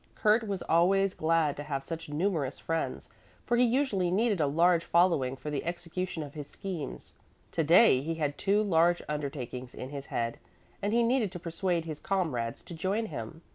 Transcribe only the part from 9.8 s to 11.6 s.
his head, and he needed to